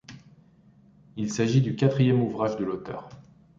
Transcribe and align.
Il 1.15 1.31
s'agit 1.31 1.61
du 1.61 1.75
quatrième 1.75 2.21
ouvrage 2.23 2.57
de 2.57 2.65
l'auteur. 2.65 3.07